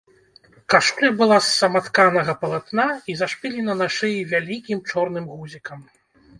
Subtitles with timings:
[0.73, 5.79] Кашуля была з саматканага палатна і зашпілена на шыі вялікім чорным гузікам.